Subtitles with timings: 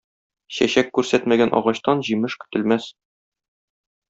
[0.59, 2.89] Чәчәк күрсәтмәгән агачтан җимеш көтелмәс.